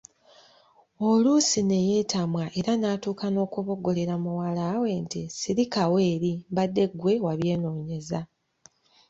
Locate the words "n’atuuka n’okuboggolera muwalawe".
2.77-4.89